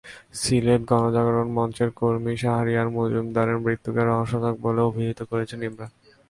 সিলেট 0.39 0.81
গণজাগরণ 0.89 1.47
মঞ্চের 1.57 1.89
কর্মী 1.99 2.33
শাহরিয়ার 2.43 2.87
মজুমদারের 2.97 3.57
মৃত্যুকে 3.65 4.01
রহস্যজনক 4.03 4.55
বলে 4.65 4.81
অভিহিত 4.89 5.19
করেন 5.29 5.59
ইমরান। 5.69 5.91